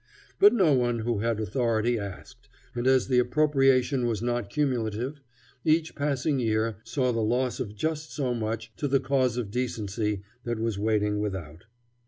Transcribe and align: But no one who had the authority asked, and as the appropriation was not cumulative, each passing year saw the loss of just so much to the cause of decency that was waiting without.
But 0.39 0.51
no 0.51 0.73
one 0.73 0.97
who 0.97 1.19
had 1.19 1.37
the 1.37 1.43
authority 1.43 1.99
asked, 1.99 2.49
and 2.73 2.87
as 2.87 3.07
the 3.07 3.19
appropriation 3.19 4.07
was 4.07 4.19
not 4.19 4.49
cumulative, 4.49 5.21
each 5.63 5.93
passing 5.93 6.39
year 6.39 6.77
saw 6.83 7.11
the 7.11 7.21
loss 7.21 7.59
of 7.59 7.75
just 7.75 8.11
so 8.11 8.33
much 8.33 8.71
to 8.77 8.87
the 8.87 8.99
cause 8.99 9.37
of 9.37 9.51
decency 9.51 10.23
that 10.43 10.57
was 10.57 10.79
waiting 10.79 11.19
without. 11.19 11.67